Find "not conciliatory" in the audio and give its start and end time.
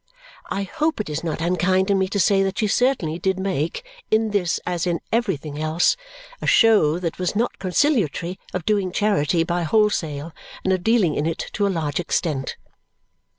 7.35-8.39